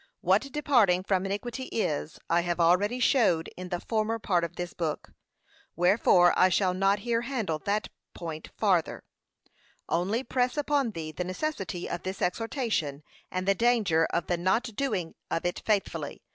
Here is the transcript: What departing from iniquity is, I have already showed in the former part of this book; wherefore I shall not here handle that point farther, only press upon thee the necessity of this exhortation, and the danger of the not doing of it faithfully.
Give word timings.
What 0.21 0.51
departing 0.51 1.03
from 1.03 1.27
iniquity 1.27 1.65
is, 1.65 2.17
I 2.27 2.41
have 2.41 2.59
already 2.59 2.99
showed 2.99 3.49
in 3.55 3.69
the 3.69 3.79
former 3.79 4.17
part 4.17 4.43
of 4.43 4.55
this 4.55 4.73
book; 4.73 5.11
wherefore 5.75 6.33
I 6.35 6.49
shall 6.49 6.73
not 6.73 6.97
here 7.05 7.21
handle 7.21 7.59
that 7.59 7.89
point 8.15 8.49
farther, 8.57 9.03
only 9.87 10.23
press 10.23 10.57
upon 10.57 10.89
thee 10.93 11.11
the 11.11 11.23
necessity 11.23 11.87
of 11.87 12.01
this 12.01 12.19
exhortation, 12.19 13.03
and 13.29 13.47
the 13.47 13.53
danger 13.53 14.07
of 14.07 14.25
the 14.25 14.37
not 14.37 14.75
doing 14.75 15.13
of 15.29 15.45
it 15.45 15.61
faithfully. 15.67 16.23